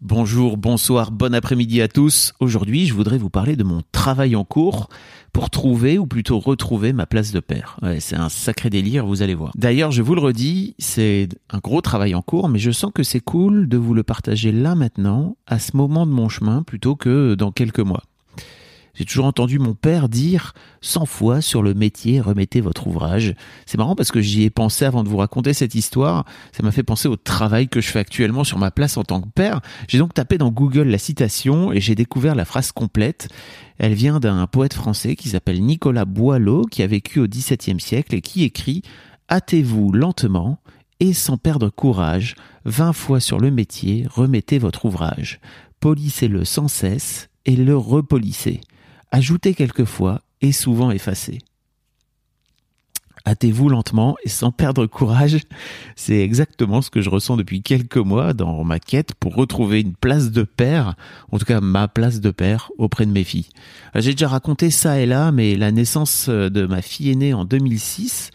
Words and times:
Bonjour, 0.00 0.56
bonsoir, 0.56 1.10
bon 1.10 1.34
après-midi 1.34 1.82
à 1.82 1.88
tous. 1.88 2.32
Aujourd'hui, 2.38 2.86
je 2.86 2.94
voudrais 2.94 3.18
vous 3.18 3.30
parler 3.30 3.56
de 3.56 3.64
mon 3.64 3.82
travail 3.90 4.36
en 4.36 4.44
cours 4.44 4.88
pour 5.32 5.50
trouver 5.50 5.98
ou 5.98 6.06
plutôt 6.06 6.38
retrouver 6.38 6.92
ma 6.92 7.04
place 7.04 7.32
de 7.32 7.40
père. 7.40 7.76
Ouais, 7.82 7.98
c'est 7.98 8.14
un 8.14 8.28
sacré 8.28 8.70
délire, 8.70 9.04
vous 9.04 9.22
allez 9.22 9.34
voir. 9.34 9.50
D'ailleurs, 9.56 9.90
je 9.90 10.02
vous 10.02 10.14
le 10.14 10.20
redis, 10.20 10.76
c'est 10.78 11.28
un 11.50 11.58
gros 11.58 11.80
travail 11.80 12.14
en 12.14 12.22
cours, 12.22 12.48
mais 12.48 12.60
je 12.60 12.70
sens 12.70 12.92
que 12.94 13.02
c'est 13.02 13.18
cool 13.18 13.68
de 13.68 13.76
vous 13.76 13.92
le 13.92 14.04
partager 14.04 14.52
là 14.52 14.76
maintenant, 14.76 15.36
à 15.48 15.58
ce 15.58 15.76
moment 15.76 16.06
de 16.06 16.12
mon 16.12 16.28
chemin, 16.28 16.62
plutôt 16.62 16.94
que 16.94 17.34
dans 17.34 17.50
quelques 17.50 17.80
mois. 17.80 18.04
J'ai 18.98 19.04
toujours 19.04 19.26
entendu 19.26 19.60
mon 19.60 19.74
père 19.74 20.08
dire 20.08 20.54
cent 20.80 21.06
fois 21.06 21.40
sur 21.40 21.62
le 21.62 21.72
métier 21.72 22.20
remettez 22.20 22.60
votre 22.60 22.88
ouvrage. 22.88 23.36
C'est 23.64 23.78
marrant 23.78 23.94
parce 23.94 24.10
que 24.10 24.20
j'y 24.20 24.42
ai 24.42 24.50
pensé 24.50 24.84
avant 24.86 25.04
de 25.04 25.08
vous 25.08 25.18
raconter 25.18 25.52
cette 25.52 25.76
histoire. 25.76 26.24
Ça 26.50 26.64
m'a 26.64 26.72
fait 26.72 26.82
penser 26.82 27.06
au 27.06 27.14
travail 27.14 27.68
que 27.68 27.80
je 27.80 27.86
fais 27.90 28.00
actuellement 28.00 28.42
sur 28.42 28.58
ma 28.58 28.72
place 28.72 28.96
en 28.96 29.04
tant 29.04 29.20
que 29.20 29.28
père. 29.28 29.60
J'ai 29.86 29.98
donc 29.98 30.14
tapé 30.14 30.36
dans 30.36 30.50
Google 30.50 30.88
la 30.88 30.98
citation 30.98 31.70
et 31.70 31.80
j'ai 31.80 31.94
découvert 31.94 32.34
la 32.34 32.44
phrase 32.44 32.72
complète. 32.72 33.28
Elle 33.78 33.94
vient 33.94 34.18
d'un 34.18 34.48
poète 34.48 34.74
français 34.74 35.14
qui 35.14 35.28
s'appelle 35.28 35.62
Nicolas 35.62 36.04
Boileau 36.04 36.64
qui 36.64 36.82
a 36.82 36.88
vécu 36.88 37.20
au 37.20 37.28
XVIIe 37.28 37.78
siècle 37.78 38.16
et 38.16 38.20
qui 38.20 38.42
écrit 38.42 38.82
Hâtez-vous 39.30 39.92
lentement 39.92 40.58
et 40.98 41.12
sans 41.12 41.36
perdre 41.36 41.68
courage, 41.68 42.34
vingt 42.64 42.92
fois 42.92 43.20
sur 43.20 43.38
le 43.38 43.52
métier, 43.52 44.08
remettez 44.10 44.58
votre 44.58 44.86
ouvrage. 44.86 45.38
Polissez-le 45.78 46.44
sans 46.44 46.66
cesse 46.66 47.28
et 47.46 47.54
le 47.54 47.76
repolissez 47.76 48.60
ajoutez 49.10 49.54
quelquefois 49.54 50.20
et 50.40 50.52
souvent 50.52 50.90
effacez. 50.90 51.38
Hâtez-vous 53.26 53.68
lentement 53.68 54.16
et 54.24 54.28
sans 54.28 54.52
perdre 54.52 54.86
courage. 54.86 55.38
C'est 55.96 56.20
exactement 56.20 56.82
ce 56.82 56.90
que 56.90 57.00
je 57.00 57.10
ressens 57.10 57.36
depuis 57.36 57.62
quelques 57.62 57.96
mois 57.96 58.32
dans 58.32 58.64
ma 58.64 58.78
quête 58.78 59.14
pour 59.14 59.34
retrouver 59.34 59.80
une 59.80 59.94
place 59.94 60.30
de 60.30 60.42
père, 60.42 60.94
en 61.30 61.38
tout 61.38 61.44
cas 61.44 61.60
ma 61.60 61.88
place 61.88 62.20
de 62.20 62.30
père 62.30 62.70
auprès 62.78 63.06
de 63.06 63.12
mes 63.12 63.24
filles. 63.24 63.48
J'ai 63.94 64.12
déjà 64.12 64.28
raconté 64.28 64.70
ça 64.70 65.00
et 65.00 65.06
là, 65.06 65.32
mais 65.32 65.56
la 65.56 65.72
naissance 65.72 66.28
de 66.28 66.66
ma 66.66 66.82
fille 66.82 67.10
aînée 67.10 67.34
en 67.34 67.44
2006, 67.44 68.30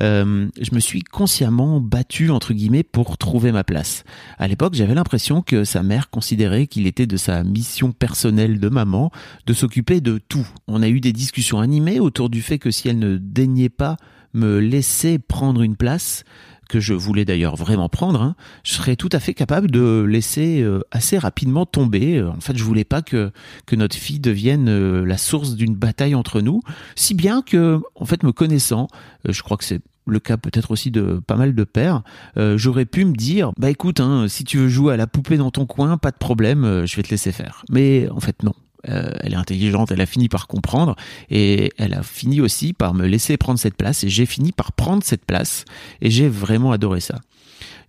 euh, 0.00 0.48
je 0.60 0.74
me 0.74 0.80
suis 0.80 1.02
consciemment 1.02 1.80
battu 1.80 2.30
entre 2.30 2.52
guillemets 2.52 2.82
pour 2.82 3.18
trouver 3.18 3.52
ma 3.52 3.64
place. 3.64 4.04
À 4.38 4.48
l'époque, 4.48 4.74
j'avais 4.74 4.94
l'impression 4.94 5.42
que 5.42 5.64
sa 5.64 5.82
mère 5.82 6.10
considérait 6.10 6.66
qu'il 6.66 6.86
était 6.86 7.06
de 7.06 7.16
sa 7.16 7.42
mission 7.44 7.92
personnelle 7.92 8.60
de 8.60 8.68
maman 8.68 9.10
de 9.46 9.52
s'occuper 9.52 10.00
de 10.00 10.18
tout. 10.28 10.46
On 10.66 10.82
a 10.82 10.88
eu 10.88 11.00
des 11.00 11.12
discussions 11.12 11.58
animées 11.58 12.00
autour 12.00 12.30
du 12.30 12.42
fait 12.42 12.58
que 12.58 12.70
si 12.70 12.88
elle 12.88 12.98
ne 12.98 13.16
daignait 13.16 13.68
pas 13.68 13.96
me 14.34 14.58
laisser 14.58 15.18
prendre 15.18 15.62
une 15.62 15.76
place 15.76 16.24
que 16.68 16.80
je 16.80 16.94
voulais 16.94 17.24
d'ailleurs 17.24 17.56
vraiment 17.56 17.88
prendre, 17.88 18.22
hein, 18.22 18.36
je 18.62 18.72
serais 18.74 18.94
tout 18.94 19.08
à 19.12 19.20
fait 19.20 19.34
capable 19.34 19.70
de 19.70 20.02
laisser 20.02 20.60
euh, 20.60 20.80
assez 20.90 21.18
rapidement 21.18 21.66
tomber. 21.66 22.22
En 22.22 22.40
fait, 22.40 22.56
je 22.56 22.62
voulais 22.62 22.84
pas 22.84 23.02
que 23.02 23.32
notre 23.72 23.96
fille 23.96 24.20
devienne 24.20 24.68
euh, 24.68 25.04
la 25.04 25.16
source 25.16 25.56
d'une 25.56 25.74
bataille 25.74 26.14
entre 26.14 26.40
nous, 26.40 26.60
si 26.94 27.14
bien 27.14 27.42
que, 27.42 27.80
en 27.94 28.04
fait, 28.04 28.22
me 28.22 28.32
connaissant, 28.32 28.88
euh, 29.26 29.32
je 29.32 29.42
crois 29.42 29.56
que 29.56 29.64
c'est 29.64 29.80
le 30.06 30.20
cas 30.20 30.36
peut-être 30.38 30.70
aussi 30.70 30.90
de 30.90 31.20
pas 31.26 31.36
mal 31.36 31.54
de 31.54 31.64
pères, 31.64 32.02
j'aurais 32.34 32.86
pu 32.86 33.04
me 33.04 33.12
dire, 33.12 33.52
bah 33.58 33.68
écoute, 33.68 34.00
hein, 34.00 34.26
si 34.26 34.42
tu 34.42 34.56
veux 34.56 34.68
jouer 34.68 34.94
à 34.94 34.96
la 34.96 35.06
poupée 35.06 35.36
dans 35.36 35.50
ton 35.50 35.66
coin, 35.66 35.98
pas 35.98 36.12
de 36.12 36.16
problème, 36.16 36.86
je 36.86 36.96
vais 36.96 37.02
te 37.02 37.10
laisser 37.10 37.30
faire. 37.30 37.62
Mais 37.68 38.08
en 38.08 38.18
fait 38.18 38.42
non, 38.42 38.54
euh, 38.88 39.10
elle 39.20 39.32
est 39.32 39.36
intelligente, 39.36 39.90
elle 39.90 40.00
a 40.00 40.06
fini 40.06 40.28
par 40.28 40.46
comprendre 40.46 40.94
et 41.30 41.72
elle 41.78 41.94
a 41.94 42.02
fini 42.02 42.40
aussi 42.40 42.72
par 42.72 42.94
me 42.94 43.06
laisser 43.06 43.36
prendre 43.36 43.58
cette 43.58 43.76
place 43.76 44.04
et 44.04 44.08
j'ai 44.08 44.26
fini 44.26 44.52
par 44.52 44.72
prendre 44.72 45.02
cette 45.02 45.24
place 45.24 45.64
et 46.00 46.10
j'ai 46.10 46.28
vraiment 46.28 46.72
adoré 46.72 47.00
ça 47.00 47.20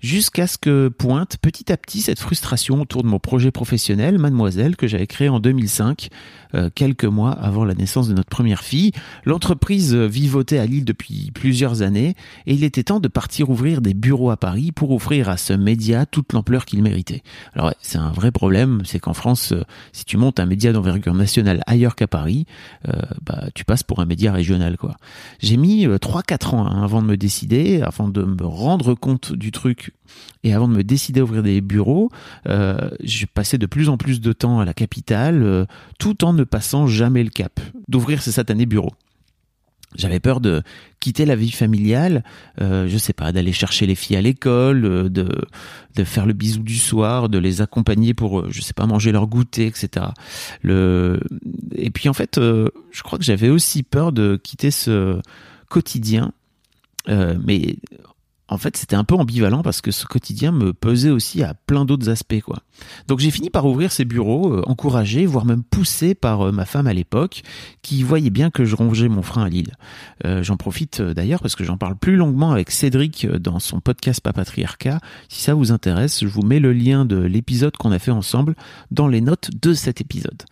jusqu'à 0.01 0.47
ce 0.47 0.57
que 0.57 0.87
pointe 0.87 1.37
petit 1.41 1.71
à 1.71 1.77
petit 1.77 2.01
cette 2.01 2.19
frustration 2.19 2.81
autour 2.81 3.03
de 3.03 3.07
mon 3.07 3.19
projet 3.19 3.51
professionnel, 3.51 4.17
Mademoiselle, 4.17 4.75
que 4.75 4.87
j'avais 4.87 5.07
créé 5.07 5.29
en 5.29 5.39
2005, 5.39 6.09
euh, 6.55 6.69
quelques 6.73 7.05
mois 7.05 7.31
avant 7.31 7.65
la 7.65 7.75
naissance 7.75 8.07
de 8.07 8.13
notre 8.13 8.29
première 8.29 8.63
fille. 8.63 8.91
L'entreprise 9.25 9.93
vivotait 9.93 10.57
à 10.57 10.65
Lille 10.65 10.85
depuis 10.85 11.31
plusieurs 11.33 11.81
années 11.81 12.15
et 12.45 12.53
il 12.53 12.63
était 12.63 12.83
temps 12.83 12.99
de 12.99 13.07
partir 13.07 13.49
ouvrir 13.49 13.81
des 13.81 13.93
bureaux 13.93 14.31
à 14.31 14.37
Paris 14.37 14.71
pour 14.71 14.91
offrir 14.91 15.29
à 15.29 15.37
ce 15.37 15.53
média 15.53 16.05
toute 16.05 16.33
l'ampleur 16.33 16.65
qu'il 16.65 16.81
méritait. 16.81 17.21
Alors 17.53 17.73
c'est 17.81 17.97
un 17.97 18.11
vrai 18.11 18.31
problème, 18.31 18.81
c'est 18.85 18.99
qu'en 18.99 19.13
France, 19.13 19.51
euh, 19.51 19.63
si 19.93 20.05
tu 20.05 20.17
montes 20.17 20.39
un 20.39 20.45
média 20.45 20.71
d'envergure 20.71 21.13
nationale 21.13 21.61
ailleurs 21.67 21.95
qu'à 21.95 22.07
Paris, 22.07 22.45
euh, 22.87 22.93
bah, 23.25 23.45
tu 23.53 23.65
passes 23.65 23.83
pour 23.83 23.99
un 23.99 24.05
média 24.05 24.31
régional. 24.31 24.77
quoi. 24.77 24.95
J'ai 25.39 25.57
mis 25.57 25.85
3-4 25.85 26.55
ans 26.55 26.65
hein, 26.65 26.83
avant 26.83 27.01
de 27.01 27.07
me 27.07 27.17
décider, 27.17 27.81
avant 27.81 28.07
de 28.07 28.23
me 28.23 28.45
rendre 28.45 28.93
compte 28.93 29.33
du 29.33 29.51
truc 29.51 29.88
et 30.43 30.53
avant 30.53 30.67
de 30.67 30.73
me 30.73 30.83
décider 30.83 31.19
à 31.19 31.23
ouvrir 31.23 31.43
des 31.43 31.61
bureaux, 31.61 32.09
euh, 32.47 32.89
je 33.03 33.25
passais 33.25 33.57
de 33.57 33.65
plus 33.65 33.89
en 33.89 33.97
plus 33.97 34.21
de 34.21 34.33
temps 34.33 34.59
à 34.59 34.65
la 34.65 34.73
capitale, 34.73 35.43
euh, 35.43 35.65
tout 35.99 36.23
en 36.23 36.33
ne 36.33 36.43
passant 36.43 36.87
jamais 36.87 37.23
le 37.23 37.29
cap 37.29 37.59
d'ouvrir 37.87 38.21
ces 38.21 38.31
satanés 38.33 38.65
bureaux. 38.65 38.93
J'avais 39.95 40.19
peur 40.19 40.39
de 40.39 40.61
quitter 40.99 41.25
la 41.25 41.35
vie 41.35 41.49
familiale, 41.49 42.23
euh, 42.61 42.87
je 42.87 42.97
sais 42.97 43.11
pas, 43.11 43.31
d'aller 43.31 43.51
chercher 43.51 43.87
les 43.87 43.95
filles 43.95 44.17
à 44.17 44.21
l'école, 44.21 44.85
euh, 44.85 45.09
de, 45.09 45.27
de 45.95 46.03
faire 46.03 46.27
le 46.27 46.33
bisou 46.33 46.61
du 46.61 46.77
soir, 46.77 47.27
de 47.27 47.39
les 47.39 47.61
accompagner 47.61 48.13
pour, 48.13 48.51
je 48.51 48.61
sais 48.61 48.73
pas, 48.73 48.85
manger 48.85 49.11
leur 49.11 49.25
goûter, 49.25 49.65
etc. 49.65 50.05
Le... 50.61 51.19
Et 51.73 51.89
puis 51.89 52.07
en 52.07 52.13
fait, 52.13 52.39
je 52.39 53.03
crois 53.03 53.17
que 53.17 53.25
j'avais 53.25 53.49
aussi 53.49 53.81
peur 53.81 54.11
de 54.11 54.39
quitter 54.41 54.69
ce 54.69 55.19
quotidien, 55.69 56.33
mais 57.07 57.77
en 58.49 58.57
fait, 58.57 58.77
c'était 58.77 58.95
un 58.95 59.03
peu 59.03 59.15
ambivalent 59.15 59.61
parce 59.61 59.81
que 59.81 59.91
ce 59.91 60.05
quotidien 60.05 60.51
me 60.51 60.73
pesait 60.73 61.11
aussi 61.11 61.43
à 61.43 61.53
plein 61.53 61.85
d'autres 61.85 62.09
aspects, 62.09 62.41
quoi. 62.41 62.59
Donc 63.07 63.19
j'ai 63.19 63.31
fini 63.31 63.49
par 63.49 63.65
ouvrir 63.65 63.91
ces 63.91 64.05
bureaux, 64.05 64.53
euh, 64.53 64.61
encouragé, 64.65 65.25
voire 65.25 65.45
même 65.45 65.63
poussé 65.63 66.15
par 66.15 66.47
euh, 66.47 66.51
ma 66.51 66.65
femme 66.65 66.87
à 66.87 66.93
l'époque, 66.93 67.43
qui 67.81 68.03
voyait 68.03 68.29
bien 68.29 68.49
que 68.49 68.65
je 68.65 68.75
rongeais 68.75 69.09
mon 69.09 69.21
frein 69.21 69.43
à 69.43 69.49
Lille. 69.49 69.73
Euh, 70.25 70.43
j'en 70.43 70.57
profite 70.57 71.01
d'ailleurs 71.01 71.41
parce 71.41 71.55
que 71.55 71.63
j'en 71.63 71.77
parle 71.77 71.95
plus 71.95 72.15
longuement 72.15 72.51
avec 72.51 72.71
Cédric 72.71 73.27
dans 73.27 73.59
son 73.59 73.79
podcast 73.79 74.21
Papatriarcat. 74.21 74.99
Si 75.27 75.41
ça 75.41 75.53
vous 75.53 75.71
intéresse, 75.71 76.21
je 76.21 76.27
vous 76.27 76.41
mets 76.41 76.59
le 76.59 76.73
lien 76.73 77.05
de 77.05 77.17
l'épisode 77.17 77.75
qu'on 77.77 77.91
a 77.91 77.99
fait 77.99 78.11
ensemble 78.11 78.55
dans 78.91 79.07
les 79.07 79.21
notes 79.21 79.49
de 79.61 79.73
cet 79.73 80.01
épisode. 80.01 80.43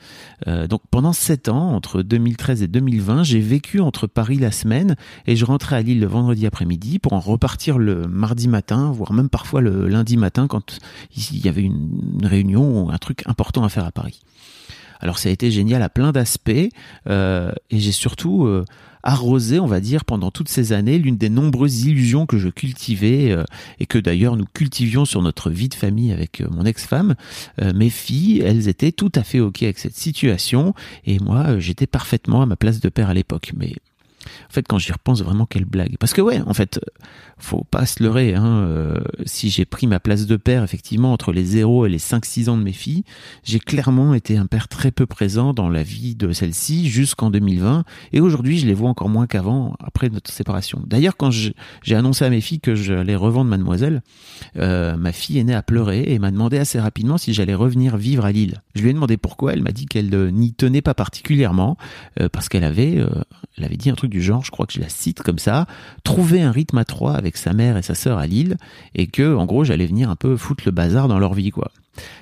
donc 0.70 0.82
pendant 0.92 1.14
sept 1.14 1.50
ans, 1.50 1.74
entre 1.74 2.02
2013 2.02 2.62
et 2.64 2.68
2020, 2.68 3.24
j'ai 3.24 3.40
vécu 3.40 3.80
entre 3.80 4.08
Paris 4.08 4.38
la 4.38 4.52
semaine 4.52 4.96
et 5.26 5.36
je 5.36 5.46
rentrais 5.46 5.78
à 5.78 5.82
Lille 5.82 6.00
le 6.00 6.08
vendredi 6.08 6.46
après-midi 6.46 7.00
pour 7.00 7.14
en 7.14 7.20
repartir 7.20 7.78
le 7.78 7.87
mardi 7.96 8.48
matin, 8.48 8.92
voire 8.92 9.14
même 9.14 9.30
parfois 9.30 9.62
le 9.62 9.88
lundi 9.88 10.18
matin 10.18 10.48
quand 10.48 10.80
il 11.16 11.44
y 11.44 11.50
avait 11.50 11.64
une 11.64 11.88
une 12.20 12.26
réunion 12.26 12.86
ou 12.86 12.92
un 12.92 12.98
truc 12.98 13.24
important 13.26 13.64
à 13.64 13.70
faire 13.70 13.86
à 13.86 13.92
Paris. 13.92 14.22
Alors 15.00 15.20
ça 15.20 15.30
a 15.30 15.32
été 15.32 15.52
génial 15.52 15.84
à 15.84 15.90
plein 15.90 16.12
d'aspects 16.12 16.52
euh, 17.08 17.52
et 17.70 17.80
j'ai 17.80 17.92
surtout 17.92 18.46
euh, 18.46 18.66
arrosé, 19.04 19.60
on 19.60 19.68
va 19.68 19.80
dire, 19.80 20.06
pendant 20.06 20.32
toutes 20.32 20.50
ces 20.50 20.74
années 20.74 20.98
l'une 20.98 21.18
des 21.18 21.30
nombreuses 21.30 21.84
illusions 21.84 22.26
que 22.26 22.40
je 22.40 22.50
cultivais 22.50 23.32
euh, 23.32 23.44
et 23.80 23.86
que 23.86 24.00
d'ailleurs 24.00 24.38
nous 24.38 24.48
cultivions 24.52 25.06
sur 25.06 25.22
notre 25.22 25.52
vie 25.52 25.70
de 25.70 25.76
famille 25.76 26.12
avec 26.12 26.42
mon 26.50 26.66
ex-femme. 26.66 27.14
mes 27.76 27.92
filles, 27.92 28.42
elles 28.42 28.68
étaient 28.68 28.92
tout 28.92 29.12
à 29.14 29.24
fait 29.24 29.40
ok 29.40 29.62
avec 29.62 29.78
cette 29.78 29.96
situation 29.96 30.74
et 31.06 31.20
moi 31.20 31.60
j'étais 31.60 31.88
parfaitement 31.88 32.42
à 32.42 32.48
ma 32.48 32.56
place 32.56 32.80
de 32.80 32.90
père 32.90 33.10
à 33.10 33.14
l'époque. 33.14 33.52
Mais 33.56 33.76
en 34.50 34.54
fait, 34.54 34.66
quand 34.68 34.78
j'y 34.78 34.92
repense, 34.92 35.22
vraiment 35.22 35.46
quelle 35.46 35.66
blague. 35.66 35.98
Parce 36.00 36.14
que 36.14 36.22
ouais, 36.22 36.42
en 36.46 36.54
fait, 36.54 36.80
faut 37.40 37.64
pas 37.70 37.86
se 37.86 38.02
leurrer. 38.02 38.34
Hein, 38.34 38.46
euh, 38.46 39.00
si 39.26 39.50
j'ai 39.50 39.66
pris 39.66 39.88
ma 39.88 40.00
place 40.00 40.26
de 40.26 40.36
père, 40.36 40.64
effectivement, 40.64 41.14
entre 41.14 41.32
les 41.32 41.46
0 41.46 41.86
et 41.86 41.90
les 41.90 42.00
5-6 42.00 42.50
ans 42.50 42.58
de 42.58 42.64
mes 42.64 42.74
filles, 42.74 43.04
j'ai 43.44 43.60
clairement 43.60 44.14
été 44.14 44.38
un 44.38 44.48
père 44.48 44.68
très 44.68 44.92
peu 44.92 45.06
présent 45.06 45.54
dans 45.54 45.70
la 45.70 45.84
vie 45.84 46.16
de 46.16 46.32
celle-ci 46.32 46.90
jusqu'en 46.90 47.30
2020. 47.30 47.84
Et 48.14 48.22
aujourd'hui, 48.22 48.58
je 48.58 48.66
les 48.66 48.74
vois 48.74 48.90
encore 48.90 49.10
moins 49.10 49.28
qu'avant, 49.28 49.76
après 49.84 50.10
notre 50.10 50.32
séparation. 50.32 50.82
D'ailleurs, 50.86 51.18
quand 51.18 51.32
j'ai 51.32 51.96
annoncé 51.96 52.26
à 52.26 52.30
mes 52.30 52.42
filles 52.42 52.60
que 52.60 52.76
j'allais 52.76 53.16
revendre 53.16 53.50
Mademoiselle, 53.50 54.02
euh, 54.58 54.98
ma 54.98 55.12
fille 55.12 55.38
aînée 55.38 55.56
a 55.56 55.62
pleuré 55.62 56.04
et 56.08 56.20
m'a 56.20 56.32
demandé 56.32 56.58
assez 56.58 56.80
rapidement 56.80 57.18
si 57.18 57.34
j'allais 57.34 57.56
revenir 57.56 57.98
vivre 57.98 58.26
à 58.26 58.32
Lille. 58.32 58.62
Je 58.76 58.82
lui 58.82 58.90
ai 58.90 58.94
demandé 58.94 59.18
pourquoi. 59.18 59.54
Elle 59.54 59.62
m'a 59.62 59.72
dit 59.72 59.86
qu'elle 59.86 60.10
n'y 60.30 60.54
tenait 60.54 60.82
pas 60.82 60.94
particulièrement, 60.94 61.78
euh, 62.20 62.30
parce 62.30 62.50
qu'elle 62.50 62.64
avait, 62.64 62.98
elle 63.58 63.64
avait 63.64 63.78
dit 63.78 63.90
un 63.90 63.96
truc 63.96 64.10
du 64.10 64.17
genre, 64.22 64.44
je 64.44 64.52
crois 64.52 64.66
que 64.66 64.74
je 64.74 64.80
la 64.80 64.90
cite 64.90 65.22
comme 65.22 65.40
ça, 65.40 65.66
trouver 66.04 66.42
un 66.42 66.52
rythme 66.52 66.78
à 66.78 66.86
trois 66.86 67.14
avec 67.14 67.38
sa 67.38 67.54
mère 67.54 67.78
et 67.78 67.82
sa 67.82 67.96
sœur 67.96 68.18
à 68.18 68.28
Lille, 68.28 68.58
et 68.96 69.08
que, 69.08 69.36
en 69.36 69.46
gros, 69.46 69.64
j'allais 69.64 69.86
venir 69.86 70.10
un 70.10 70.16
peu 70.16 70.38
foutre 70.38 70.64
le 70.66 70.72
bazar 70.72 71.08
dans 71.08 71.20
leur 71.20 71.34
vie, 71.34 71.52
quoi. 71.52 71.72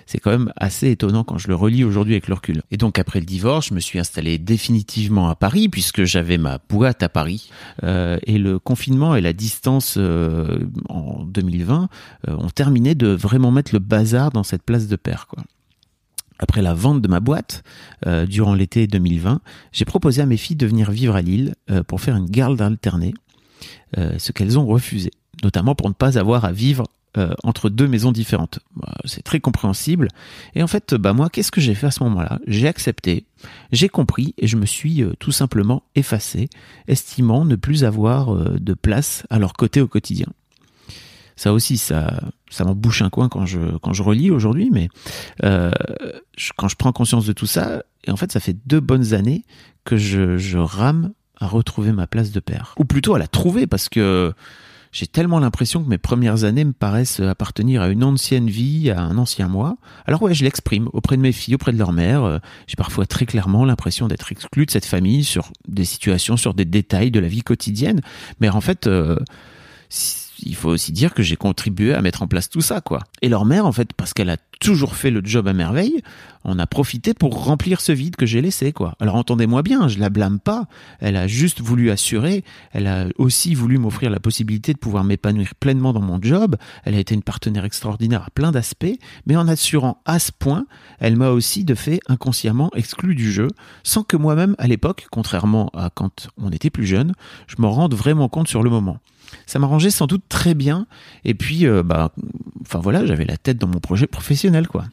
C'est 0.05 0.19
quand 0.19 0.31
même 0.31 0.51
assez 0.55 0.91
étonnant 0.91 1.23
quand 1.23 1.37
je 1.37 1.47
le 1.47 1.55
relis 1.55 1.83
aujourd'hui 1.83 2.13
avec 2.13 2.27
le 2.27 2.35
recul. 2.35 2.61
Et 2.71 2.77
donc 2.77 2.99
après 2.99 3.19
le 3.19 3.25
divorce, 3.25 3.67
je 3.67 3.73
me 3.73 3.79
suis 3.79 3.99
installé 3.99 4.37
définitivement 4.37 5.29
à 5.29 5.35
Paris 5.35 5.69
puisque 5.69 6.03
j'avais 6.03 6.37
ma 6.37 6.59
boîte 6.69 7.03
à 7.03 7.09
Paris. 7.09 7.49
Euh, 7.83 8.17
et 8.23 8.37
le 8.37 8.59
confinement 8.59 9.15
et 9.15 9.21
la 9.21 9.33
distance 9.33 9.95
euh, 9.97 10.59
en 10.89 11.23
2020 11.23 11.89
euh, 12.27 12.35
ont 12.37 12.49
terminé 12.49 12.95
de 12.95 13.07
vraiment 13.07 13.51
mettre 13.51 13.73
le 13.73 13.79
bazar 13.79 14.31
dans 14.31 14.43
cette 14.43 14.63
place 14.63 14.87
de 14.87 14.95
père. 14.95 15.27
Quoi. 15.27 15.43
Après 16.39 16.61
la 16.61 16.73
vente 16.73 17.01
de 17.01 17.07
ma 17.07 17.19
boîte, 17.19 17.63
durant 18.27 18.53
l'été 18.53 18.87
2020, 18.87 19.41
j'ai 19.71 19.85
proposé 19.85 20.21
à 20.21 20.25
mes 20.25 20.37
filles 20.37 20.57
de 20.57 20.67
venir 20.67 20.91
vivre 20.91 21.15
à 21.15 21.21
Lille 21.21 21.55
pour 21.87 22.01
faire 22.01 22.17
une 22.17 22.29
garde 22.29 22.61
alternée, 22.61 23.13
ce 23.95 24.31
qu'elles 24.33 24.59
ont 24.59 24.65
refusé, 24.65 25.11
notamment 25.43 25.75
pour 25.75 25.87
ne 25.87 25.93
pas 25.93 26.17
avoir 26.17 26.43
à 26.43 26.51
vivre 26.51 26.85
euh, 27.17 27.33
entre 27.43 27.69
deux 27.69 27.87
maisons 27.87 28.11
différentes. 28.11 28.59
Bah, 28.75 28.93
c'est 29.05 29.21
très 29.21 29.39
compréhensible. 29.39 30.09
Et 30.53 30.61
en 30.61 30.67
fait, 30.67 30.95
bah 30.95 31.13
moi, 31.13 31.29
qu'est-ce 31.29 31.51
que 31.51 31.61
j'ai 31.61 31.73
fait 31.73 31.87
à 31.87 31.91
ce 31.91 32.03
moment-là? 32.03 32.39
J'ai 32.45 32.67
accepté, 32.67 33.25
j'ai 33.71 33.87
compris 33.87 34.33
et 34.37 34.47
je 34.47 34.57
me 34.57 34.65
suis 34.65 35.01
euh, 35.01 35.13
tout 35.17 35.31
simplement 35.31 35.83
effacé, 35.95 36.49
estimant 36.89 37.45
ne 37.45 37.55
plus 37.55 37.85
avoir 37.85 38.33
euh, 38.33 38.57
de 38.59 38.73
place 38.73 39.25
à 39.29 39.39
leur 39.39 39.53
côté 39.53 39.79
au 39.79 39.87
quotidien. 39.87 40.27
Ça 41.35 41.53
aussi, 41.53 41.77
ça, 41.77 42.21
ça 42.49 42.63
m'en 42.63 42.75
bouche 42.75 43.01
un 43.01 43.09
coin 43.09 43.29
quand 43.29 43.45
je 43.45 43.77
quand 43.79 43.93
je 43.93 44.03
relis 44.03 44.31
aujourd'hui, 44.31 44.69
mais 44.71 44.89
quand 45.41 46.67
je 46.67 46.75
prends 46.75 46.91
conscience 46.91 47.25
de 47.25 47.33
tout 47.33 47.45
ça, 47.45 47.83
et 48.05 48.11
en 48.11 48.15
fait, 48.15 48.31
ça 48.31 48.39
fait 48.39 48.55
deux 48.65 48.79
bonnes 48.79 49.13
années 49.13 49.43
que 49.83 49.97
je, 49.97 50.37
je 50.37 50.57
rame 50.57 51.11
à 51.37 51.47
retrouver 51.47 51.91
ma 51.91 52.07
place 52.07 52.31
de 52.31 52.39
père, 52.39 52.73
ou 52.77 52.85
plutôt 52.85 53.15
à 53.15 53.19
la 53.19 53.27
trouver 53.27 53.67
parce 53.67 53.89
que 53.89 54.33
j'ai 54.95 55.07
tellement 55.07 55.39
l'impression 55.39 55.83
que 55.83 55.89
mes 55.89 55.97
premières 55.97 56.45
années 56.45 56.63
me 56.63 56.71
paraissent 56.71 57.19
appartenir 57.19 57.81
à 57.81 57.89
une 57.89 58.01
ancienne 58.01 58.49
vie, 58.49 58.89
à 58.89 59.01
un 59.01 59.17
ancien 59.17 59.49
moi. 59.49 59.75
Alors 60.05 60.21
ouais, 60.21 60.33
je 60.33 60.45
l'exprime 60.45 60.87
auprès 60.93 61.17
de 61.17 61.21
mes 61.21 61.33
filles, 61.33 61.55
auprès 61.55 61.73
de 61.73 61.77
leur 61.77 61.91
mère. 61.91 62.23
Euh, 62.23 62.39
j'ai 62.65 62.77
parfois 62.77 63.05
très 63.05 63.25
clairement 63.25 63.65
l'impression 63.65 64.07
d'être 64.07 64.31
exclu 64.31 64.65
de 64.65 64.71
cette 64.71 64.85
famille 64.85 65.25
sur 65.25 65.51
des 65.67 65.83
situations, 65.83 66.37
sur 66.37 66.53
des 66.53 66.63
détails 66.63 67.11
de 67.11 67.19
la 67.19 67.27
vie 67.27 67.41
quotidienne. 67.41 67.99
Mais 68.39 68.47
en 68.47 68.61
fait, 68.61 68.87
euh, 68.87 69.17
il 70.39 70.55
faut 70.55 70.69
aussi 70.69 70.91
dire 70.91 71.13
que 71.13 71.23
j'ai 71.23 71.35
contribué 71.35 71.93
à 71.93 72.01
mettre 72.01 72.21
en 72.21 72.27
place 72.27 72.49
tout 72.49 72.61
ça, 72.61 72.81
quoi. 72.81 73.03
Et 73.25 73.27
leur 73.27 73.43
mère, 73.43 73.65
en 73.65 73.71
fait, 73.71 73.91
parce 73.93 74.13
qu'elle 74.13 74.29
a 74.29 74.37
toujours 74.59 74.95
fait 74.95 75.09
le 75.09 75.19
job 75.23 75.47
à 75.47 75.53
merveille, 75.53 76.03
on 76.43 76.59
a 76.59 76.67
profité 76.67 77.15
pour 77.15 77.43
remplir 77.43 77.81
ce 77.81 77.91
vide 77.91 78.15
que 78.17 78.27
j'ai 78.27 78.39
laissé, 78.39 78.71
quoi. 78.71 78.93
Alors 78.99 79.15
entendez-moi 79.15 79.63
bien, 79.63 79.87
je 79.87 79.97
la 79.97 80.11
blâme 80.11 80.39
pas. 80.39 80.67
Elle 80.99 81.15
a 81.15 81.25
juste 81.25 81.59
voulu 81.59 81.89
assurer. 81.89 82.43
Elle 82.71 82.85
a 82.85 83.07
aussi 83.17 83.55
voulu 83.55 83.79
m'offrir 83.79 84.11
la 84.11 84.19
possibilité 84.19 84.73
de 84.73 84.77
pouvoir 84.77 85.03
m'épanouir 85.03 85.55
pleinement 85.55 85.91
dans 85.91 86.03
mon 86.03 86.21
job. 86.21 86.55
Elle 86.83 86.93
a 86.93 86.99
été 86.99 87.15
une 87.15 87.23
partenaire 87.23 87.65
extraordinaire 87.65 88.21
à 88.27 88.29
plein 88.29 88.51
d'aspects, 88.51 88.95
mais 89.25 89.35
en 89.35 89.47
assurant 89.47 90.03
à 90.05 90.19
ce 90.19 90.31
point, 90.31 90.67
elle 90.99 91.15
m'a 91.15 91.29
aussi 91.29 91.63
de 91.63 91.73
fait 91.73 92.01
inconsciemment 92.07 92.69
exclu 92.75 93.15
du 93.15 93.31
jeu, 93.31 93.47
sans 93.81 94.03
que 94.03 94.17
moi-même, 94.17 94.55
à 94.59 94.67
l'époque, 94.67 95.07
contrairement 95.09 95.71
à 95.73 95.89
quand 95.89 96.27
on 96.37 96.51
était 96.51 96.69
plus 96.69 96.85
jeune, 96.85 97.13
je 97.47 97.55
m'en 97.57 97.71
rende 97.71 97.95
vraiment 97.95 98.29
compte 98.29 98.49
sur 98.49 98.61
le 98.61 98.69
moment 98.69 98.99
ça 99.45 99.59
m'arrangeait 99.59 99.89
sans 99.89 100.07
doute 100.07 100.23
très 100.29 100.53
bien. 100.53 100.87
Et 101.23 101.33
puis, 101.33 101.65
euh, 101.65 101.83
bah, 101.83 102.11
enfin 102.61 102.79
voilà, 102.79 103.05
j'avais 103.15 103.25
la 103.25 103.37
tête 103.37 103.57
dans 103.57 103.67
mon 103.67 103.79
projet 103.79 104.07
professionnel, 104.07 104.67
quoi. 104.67 104.85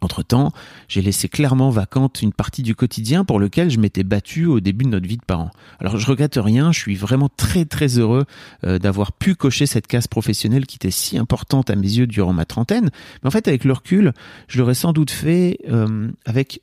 Entre-temps, 0.00 0.52
j'ai 0.88 1.00
laissé 1.00 1.28
clairement 1.28 1.70
vacante 1.70 2.22
une 2.22 2.32
partie 2.32 2.62
du 2.62 2.74
quotidien 2.74 3.24
pour 3.24 3.38
lequel 3.38 3.70
je 3.70 3.78
m'étais 3.78 4.02
battu 4.02 4.46
au 4.46 4.58
début 4.58 4.84
de 4.84 4.90
notre 4.90 5.06
vie 5.06 5.16
de 5.16 5.24
parents. 5.24 5.50
Alors 5.78 5.96
je 5.96 6.06
regrette 6.06 6.38
rien, 6.42 6.72
je 6.72 6.80
suis 6.80 6.96
vraiment 6.96 7.28
très 7.28 7.64
très 7.64 7.98
heureux 7.98 8.24
euh, 8.64 8.80
d'avoir 8.80 9.12
pu 9.12 9.36
cocher 9.36 9.66
cette 9.66 9.86
case 9.86 10.08
professionnelle 10.08 10.66
qui 10.66 10.74
était 10.74 10.90
si 10.90 11.18
importante 11.18 11.70
à 11.70 11.76
mes 11.76 11.86
yeux 11.86 12.08
durant 12.08 12.32
ma 12.32 12.44
trentaine. 12.44 12.90
Mais 13.22 13.28
en 13.28 13.30
fait, 13.30 13.46
avec 13.46 13.64
le 13.64 13.72
recul, 13.72 14.12
je 14.48 14.58
l'aurais 14.58 14.74
sans 14.74 14.92
doute 14.92 15.12
fait 15.12 15.58
euh, 15.70 16.10
avec 16.24 16.62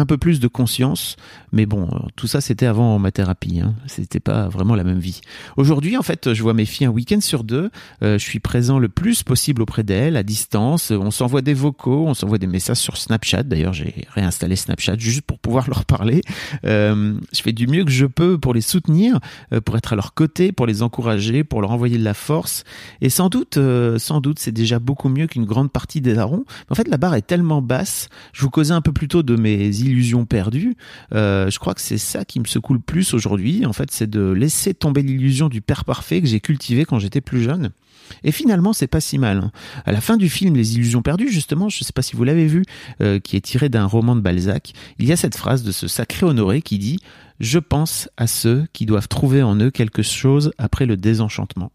un 0.00 0.06
peu 0.06 0.18
plus 0.18 0.40
de 0.40 0.48
conscience, 0.48 1.16
mais 1.52 1.66
bon, 1.66 1.84
euh, 1.84 1.98
tout 2.16 2.26
ça 2.26 2.40
c'était 2.40 2.66
avant 2.66 2.98
ma 2.98 3.12
thérapie, 3.12 3.60
hein. 3.60 3.74
c'était 3.86 4.20
pas 4.20 4.48
vraiment 4.48 4.74
la 4.74 4.84
même 4.84 4.98
vie. 4.98 5.20
Aujourd'hui, 5.56 5.96
en 5.96 6.02
fait, 6.02 6.32
je 6.32 6.42
vois 6.42 6.54
mes 6.54 6.64
filles 6.64 6.86
un 6.86 6.90
week-end 6.90 7.20
sur 7.20 7.44
deux, 7.44 7.70
euh, 8.02 8.18
je 8.18 8.24
suis 8.24 8.40
présent 8.40 8.78
le 8.78 8.88
plus 8.88 9.22
possible 9.22 9.62
auprès 9.62 9.82
d'elles, 9.82 10.16
à 10.16 10.22
distance, 10.22 10.90
on 10.90 11.10
s'envoie 11.10 11.42
des 11.42 11.54
vocaux, 11.54 12.06
on 12.06 12.14
s'envoie 12.14 12.38
des 12.38 12.46
messages 12.46 12.78
sur 12.78 12.96
Snapchat, 12.96 13.42
d'ailleurs 13.44 13.72
j'ai 13.72 14.06
réinstallé 14.14 14.56
Snapchat 14.56 14.96
juste 14.98 15.22
pour 15.22 15.38
pouvoir 15.38 15.68
leur 15.68 15.84
parler. 15.84 16.22
Euh, 16.64 17.14
je 17.32 17.42
fais 17.42 17.52
du 17.52 17.66
mieux 17.66 17.84
que 17.84 17.90
je 17.90 18.06
peux 18.06 18.38
pour 18.38 18.54
les 18.54 18.60
soutenir, 18.60 19.20
pour 19.64 19.76
être 19.76 19.92
à 19.92 19.96
leur 19.96 20.14
côté, 20.14 20.52
pour 20.52 20.66
les 20.66 20.82
encourager, 20.82 21.44
pour 21.44 21.60
leur 21.60 21.70
envoyer 21.70 21.98
de 21.98 22.04
la 22.04 22.14
force, 22.14 22.64
et 23.00 23.10
sans 23.10 23.28
doute, 23.28 23.58
sans 23.98 24.20
doute, 24.20 24.38
c'est 24.38 24.52
déjà 24.52 24.78
beaucoup 24.78 25.08
mieux 25.08 25.26
qu'une 25.26 25.44
grande 25.44 25.70
partie 25.70 26.00
des 26.00 26.14
darons. 26.14 26.44
En 26.70 26.74
fait, 26.74 26.88
la 26.88 26.96
barre 26.96 27.14
est 27.14 27.26
tellement 27.26 27.60
basse, 27.60 28.08
je 28.32 28.42
vous 28.42 28.50
causais 28.50 28.72
un 28.72 28.80
peu 28.80 28.92
plus 28.92 29.08
tôt 29.08 29.22
de 29.22 29.36
mes 29.36 29.68
illusion 29.90 30.24
perdue. 30.24 30.76
Euh, 31.14 31.50
je 31.50 31.58
crois 31.58 31.74
que 31.74 31.80
c'est 31.80 31.98
ça 31.98 32.24
qui 32.24 32.40
me 32.40 32.46
secoue 32.46 32.74
le 32.74 32.80
plus 32.80 33.14
aujourd'hui. 33.14 33.66
En 33.66 33.72
fait, 33.72 33.90
c'est 33.90 34.08
de 34.08 34.30
laisser 34.30 34.74
tomber 34.74 35.02
l'illusion 35.02 35.48
du 35.48 35.60
père 35.60 35.84
parfait 35.84 36.20
que 36.20 36.26
j'ai 36.26 36.40
cultivé 36.40 36.84
quand 36.84 36.98
j'étais 36.98 37.20
plus 37.20 37.42
jeune. 37.42 37.70
Et 38.24 38.32
finalement, 38.32 38.72
c'est 38.72 38.86
pas 38.86 39.00
si 39.00 39.18
mal. 39.18 39.38
Hein. 39.38 39.52
À 39.84 39.92
la 39.92 40.00
fin 40.00 40.16
du 40.16 40.28
film 40.28 40.56
Les 40.56 40.74
Illusions 40.74 41.02
perdues, 41.02 41.30
justement, 41.30 41.68
je 41.68 41.84
sais 41.84 41.92
pas 41.92 42.02
si 42.02 42.16
vous 42.16 42.24
l'avez 42.24 42.46
vu, 42.46 42.64
euh, 43.00 43.20
qui 43.20 43.36
est 43.36 43.40
tiré 43.40 43.68
d'un 43.68 43.86
roman 43.86 44.16
de 44.16 44.20
Balzac, 44.20 44.72
il 44.98 45.06
y 45.06 45.12
a 45.12 45.16
cette 45.16 45.36
phrase 45.36 45.62
de 45.62 45.72
ce 45.72 45.88
sacré 45.88 46.26
honoré 46.26 46.62
qui 46.62 46.78
dit⁇ 46.78 46.96
Je 47.40 47.58
pense 47.58 48.08
à 48.16 48.26
ceux 48.26 48.66
qui 48.72 48.86
doivent 48.86 49.08
trouver 49.08 49.42
en 49.42 49.56
eux 49.60 49.70
quelque 49.70 50.02
chose 50.02 50.52
après 50.58 50.86
le 50.86 50.96
désenchantement. 50.96 51.70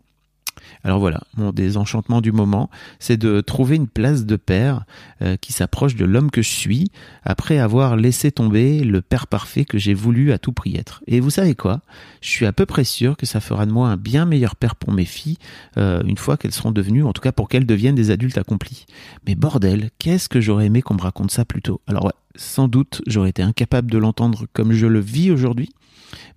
Alors 0.83 0.99
voilà, 0.99 1.21
mon 1.35 1.51
désenchantement 1.51 2.21
du 2.21 2.31
moment, 2.31 2.69
c'est 2.99 3.17
de 3.17 3.41
trouver 3.41 3.75
une 3.75 3.87
place 3.87 4.25
de 4.25 4.35
père 4.35 4.85
euh, 5.21 5.35
qui 5.37 5.53
s'approche 5.53 5.95
de 5.95 6.05
l'homme 6.05 6.31
que 6.31 6.41
je 6.41 6.49
suis, 6.49 6.91
après 7.23 7.59
avoir 7.59 7.95
laissé 7.95 8.31
tomber 8.31 8.83
le 8.83 9.01
père 9.01 9.27
parfait 9.27 9.65
que 9.65 9.77
j'ai 9.77 9.93
voulu 9.93 10.31
à 10.31 10.37
tout 10.37 10.53
prix 10.53 10.75
être. 10.75 11.03
Et 11.07 11.19
vous 11.19 11.29
savez 11.29 11.55
quoi? 11.55 11.81
Je 12.21 12.29
suis 12.29 12.45
à 12.45 12.53
peu 12.53 12.65
près 12.65 12.83
sûr 12.83 13.17
que 13.17 13.25
ça 13.25 13.39
fera 13.39 13.65
de 13.65 13.71
moi 13.71 13.89
un 13.89 13.97
bien 13.97 14.25
meilleur 14.25 14.55
père 14.55 14.75
pour 14.75 14.93
mes 14.93 15.05
filles, 15.05 15.37
euh, 15.77 16.03
une 16.05 16.17
fois 16.17 16.37
qu'elles 16.37 16.53
seront 16.53 16.71
devenues, 16.71 17.03
en 17.03 17.13
tout 17.13 17.21
cas 17.21 17.31
pour 17.31 17.49
qu'elles 17.49 17.65
deviennent 17.65 17.95
des 17.95 18.11
adultes 18.11 18.37
accomplis. 18.37 18.85
Mais 19.27 19.35
bordel, 19.35 19.89
qu'est-ce 19.99 20.29
que 20.29 20.41
j'aurais 20.41 20.67
aimé 20.67 20.81
qu'on 20.81 20.95
me 20.95 21.01
raconte 21.01 21.31
ça 21.31 21.45
plus 21.45 21.61
tôt? 21.61 21.81
Alors 21.87 22.05
ouais, 22.05 22.13
sans 22.35 22.67
doute 22.67 23.01
j'aurais 23.07 23.29
été 23.29 23.41
incapable 23.41 23.91
de 23.91 23.97
l'entendre 23.97 24.45
comme 24.53 24.73
je 24.73 24.87
le 24.87 24.99
vis 24.99 25.31
aujourd'hui, 25.31 25.69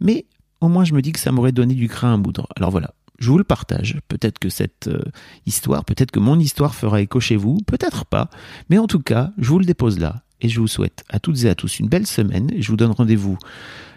mais 0.01 0.27
au 0.61 0.69
moins 0.69 0.85
je 0.85 0.95
me 0.95 1.03
dis 1.03 1.13
que 1.13 1.21
ça 1.21 1.33
m'aurait 1.33 1.53
donné 1.53 1.75
du 1.75 1.89
craint 1.89 2.15
à 2.15 2.17
moudre. 2.17 2.47
Alors 2.57 2.71
voilà, 2.71 2.95
je 3.19 3.31
vous 3.31 3.39
le 3.39 3.45
partage. 3.45 3.99
Peut-être 4.09 4.39
que 4.39 4.49
cette 4.49 4.89
euh, 4.89 5.03
histoire, 5.47 5.85
peut-être 5.85 6.11
que 6.11 6.21
mon 6.21 6.39
histoire 6.39 6.75
fera 6.75 7.01
écho 7.01 7.21
chez 7.21 7.37
vous, 7.37 7.59
peut-être 7.67 8.05
pas. 8.05 8.31
Mais 8.71 8.79
en 8.79 8.87
tout 8.87 9.01
cas, 9.01 9.33
je 9.39 9.49
vous 9.49 9.59
le 9.59 9.65
dépose 9.65 9.99
là. 9.99 10.23
Et 10.41 10.49
je 10.49 10.61
vous 10.61 10.69
souhaite 10.69 11.05
à 11.09 11.19
toutes 11.19 11.43
et 11.45 11.49
à 11.49 11.55
tous 11.55 11.81
une 11.81 11.89
belle 11.89 12.07
semaine. 12.07 12.51
Je 12.57 12.69
vous 12.69 12.77
donne 12.77 12.93
rendez-vous 12.93 13.39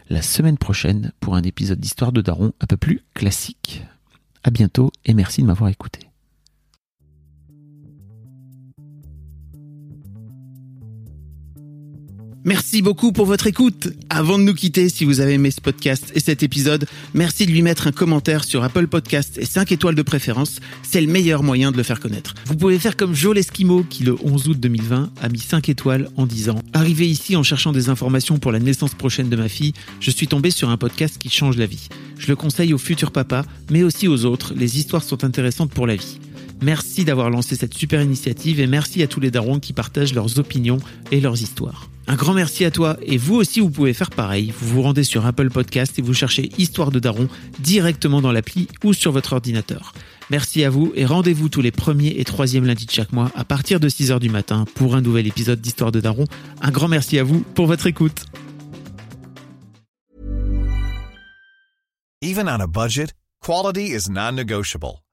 la 0.09 0.21
semaine 0.21 0.57
prochaine 0.57 1.11
pour 1.19 1.35
un 1.35 1.43
épisode 1.43 1.79
d'Histoire 1.79 2.11
de 2.11 2.21
Daron 2.21 2.51
un 2.59 2.65
peu 2.65 2.77
plus 2.77 3.01
classique. 3.13 3.83
À 4.43 4.49
bientôt 4.49 4.91
et 5.05 5.13
merci 5.13 5.41
de 5.41 5.47
m'avoir 5.47 5.69
écouté. 5.69 6.10
Merci 12.43 12.81
beaucoup 12.81 13.11
pour 13.11 13.27
votre 13.27 13.45
écoute. 13.45 13.89
Avant 14.09 14.39
de 14.39 14.43
nous 14.43 14.55
quitter, 14.55 14.89
si 14.89 15.05
vous 15.05 15.19
avez 15.19 15.33
aimé 15.33 15.51
ce 15.51 15.61
podcast 15.61 16.11
et 16.15 16.19
cet 16.19 16.41
épisode, 16.41 16.87
merci 17.13 17.45
de 17.45 17.51
lui 17.51 17.61
mettre 17.61 17.85
un 17.85 17.91
commentaire 17.91 18.43
sur 18.43 18.63
Apple 18.63 18.87
Podcast 18.87 19.37
et 19.37 19.45
5 19.45 19.71
étoiles 19.71 19.93
de 19.93 20.01
préférence. 20.01 20.59
C'est 20.81 21.01
le 21.01 21.11
meilleur 21.11 21.43
moyen 21.43 21.71
de 21.71 21.77
le 21.77 21.83
faire 21.83 21.99
connaître. 21.99 22.33
Vous 22.47 22.55
pouvez 22.55 22.79
faire 22.79 22.97
comme 22.97 23.13
Joel 23.13 23.37
Esquimau 23.37 23.83
qui 23.87 24.03
le 24.03 24.15
11 24.23 24.47
août 24.47 24.59
2020 24.59 25.11
a 25.21 25.29
mis 25.29 25.37
5 25.37 25.69
étoiles 25.69 26.09
en 26.17 26.25
disant 26.25 26.59
Arrivé 26.73 27.07
ici 27.07 27.35
en 27.35 27.43
cherchant 27.43 27.73
des 27.73 27.89
informations 27.89 28.39
pour 28.39 28.51
la 28.51 28.59
naissance 28.59 28.95
prochaine 28.95 29.29
de 29.29 29.35
ma 29.35 29.47
fille, 29.47 29.73
je 29.99 30.09
suis 30.09 30.27
tombé 30.27 30.49
sur 30.49 30.71
un 30.71 30.77
podcast 30.77 31.19
qui 31.19 31.29
change 31.29 31.57
la 31.57 31.67
vie. 31.67 31.89
Je 32.17 32.27
le 32.27 32.35
conseille 32.35 32.73
aux 32.73 32.79
futurs 32.79 33.11
papas, 33.11 33.45
mais 33.69 33.83
aussi 33.83 34.07
aux 34.07 34.25
autres. 34.25 34.55
Les 34.55 34.79
histoires 34.79 35.03
sont 35.03 35.23
intéressantes 35.23 35.71
pour 35.71 35.85
la 35.85 35.95
vie. 35.95 36.17
Merci 36.63 37.05
d'avoir 37.05 37.29
lancé 37.29 37.55
cette 37.55 37.75
super 37.75 38.01
initiative 38.01 38.59
et 38.59 38.65
merci 38.67 39.03
à 39.03 39.07
tous 39.07 39.19
les 39.19 39.29
darons 39.29 39.59
qui 39.59 39.73
partagent 39.73 40.15
leurs 40.15 40.39
opinions 40.39 40.79
et 41.11 41.21
leurs 41.21 41.39
histoires. 41.39 41.87
Un 42.11 42.15
grand 42.15 42.33
merci 42.33 42.65
à 42.65 42.71
toi 42.71 42.97
et 43.03 43.15
vous 43.15 43.35
aussi 43.35 43.61
vous 43.61 43.69
pouvez 43.69 43.93
faire 43.93 44.09
pareil. 44.09 44.53
Vous 44.59 44.67
vous 44.67 44.81
rendez 44.81 45.05
sur 45.05 45.25
Apple 45.25 45.49
Podcast 45.49 45.97
et 45.97 46.01
vous 46.01 46.13
cherchez 46.13 46.49
Histoire 46.57 46.91
de 46.91 46.99
Daron 46.99 47.29
directement 47.59 48.19
dans 48.19 48.33
l'appli 48.33 48.67
ou 48.83 48.91
sur 48.91 49.13
votre 49.13 49.31
ordinateur. 49.31 49.93
Merci 50.29 50.65
à 50.65 50.69
vous 50.69 50.91
et 50.97 51.05
rendez-vous 51.05 51.47
tous 51.47 51.61
les 51.61 51.71
premiers 51.71 52.19
et 52.19 52.25
troisièmes 52.25 52.65
lundis 52.65 52.85
de 52.85 52.91
chaque 52.91 53.13
mois 53.13 53.31
à 53.33 53.45
partir 53.45 53.79
de 53.79 53.87
6h 53.87 54.19
du 54.19 54.27
matin 54.27 54.65
pour 54.75 54.97
un 54.97 55.01
nouvel 55.01 55.25
épisode 55.25 55.61
d'Histoire 55.61 55.93
de 55.93 56.01
Daron. 56.01 56.25
Un 56.61 56.71
grand 56.71 56.89
merci 56.89 57.17
à 57.17 57.23
vous 57.23 57.45
pour 57.55 57.65
votre 57.65 57.87
écoute. 57.87 58.25
Even 62.21 62.49
on 62.49 62.59
a 62.59 62.67
budget, 62.67 63.13
quality 63.41 63.93
is 63.95 64.09
non-negotiable. 64.09 64.99